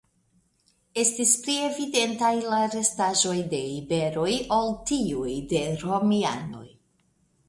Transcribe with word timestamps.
Estis 1.01 1.33
pli 1.41 1.57
evidentaj 1.65 2.31
la 2.53 2.61
restaĵoj 2.75 3.35
de 3.51 3.59
iberoj 3.73 4.31
ol 4.61 4.73
tiuj 4.93 5.35
de 5.53 5.61
romianoj. 5.83 6.65